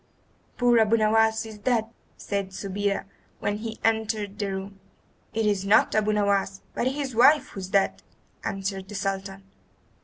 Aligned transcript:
"Poor 0.57 0.79
Abu 0.79 0.97
Nowas 0.97 1.45
is 1.45 1.59
dead!" 1.59 1.85
said 2.17 2.49
Subida 2.49 3.05
when 3.37 3.57
he 3.57 3.77
entered 3.83 4.39
the 4.39 4.51
room. 4.51 4.79
"It 5.31 5.45
is 5.45 5.63
not 5.63 5.93
Abu 5.93 6.11
Nowas, 6.11 6.61
but 6.73 6.87
his 6.87 7.13
wife 7.13 7.49
who 7.49 7.59
is 7.59 7.69
dead," 7.69 8.01
answered 8.43 8.87
the 8.89 8.95
Sultan. 8.95 9.43